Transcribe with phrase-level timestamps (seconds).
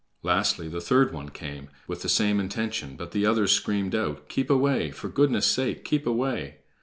[0.23, 4.49] Lastly, the third one came, with the same intention, but the others screamed out: "Keep
[4.49, 4.89] away!
[4.89, 6.57] For goodness sake, keep away!"